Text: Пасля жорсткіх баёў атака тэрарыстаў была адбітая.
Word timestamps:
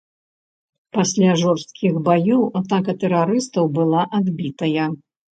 Пасля 0.97 1.33
жорсткіх 1.41 1.99
баёў 2.07 2.41
атака 2.59 2.95
тэрарыстаў 3.03 3.65
была 3.75 4.01
адбітая. 4.21 4.87